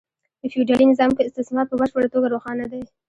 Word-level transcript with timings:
په 0.39 0.45
فیوډالي 0.51 0.85
نظام 0.91 1.11
کې 1.15 1.25
استثمار 1.27 1.65
په 1.69 1.75
بشپړه 1.79 2.07
توګه 2.13 2.27
روښانه 2.33 2.65
دی 2.71 2.81